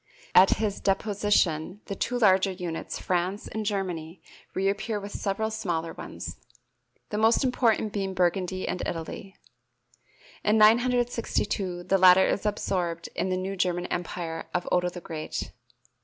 At 0.33 0.55
his 0.55 0.79
deposition 0.79 1.81
the 1.85 1.93
two 1.93 2.17
larger 2.17 2.49
units, 2.51 2.97
France 2.97 3.47
and 3.47 3.63
Germany, 3.67 4.19
reappear 4.55 4.99
with 4.99 5.11
several 5.11 5.51
smaller 5.51 5.93
ones, 5.93 6.37
the 7.11 7.19
most 7.19 7.43
important 7.43 7.93
being 7.93 8.15
Burgundy 8.15 8.67
and 8.67 8.81
Italy. 8.87 9.35
In 10.43 10.57
962 10.57 11.83
the 11.83 11.99
latter 11.99 12.25
is 12.25 12.47
absorbed 12.47 13.09
in 13.13 13.29
the 13.29 13.37
new 13.37 13.55
German 13.55 13.85
empire 13.93 14.47
of 14.55 14.67
Otto 14.71 14.89
the 14.89 15.01
Great. 15.01 15.51